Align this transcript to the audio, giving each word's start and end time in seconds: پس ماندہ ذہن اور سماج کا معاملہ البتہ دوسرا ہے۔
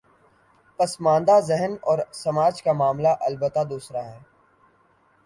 پس 0.79 1.01
ماندہ 1.01 1.39
ذہن 1.39 1.75
اور 1.81 1.99
سماج 2.13 2.63
کا 2.63 2.73
معاملہ 2.73 3.07
البتہ 3.19 3.63
دوسرا 3.69 4.03
ہے۔ 4.05 4.19